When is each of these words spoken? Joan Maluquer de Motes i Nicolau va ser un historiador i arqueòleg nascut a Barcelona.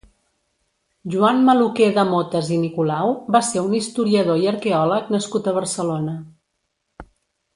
Joan 1.15 1.41
Maluquer 1.49 1.89
de 1.97 2.05
Motes 2.13 2.49
i 2.55 2.57
Nicolau 2.61 3.13
va 3.37 3.41
ser 3.49 3.63
un 3.67 3.77
historiador 3.81 4.41
i 4.45 4.49
arqueòleg 4.53 5.13
nascut 5.17 5.51
a 5.51 5.55
Barcelona. 5.61 6.17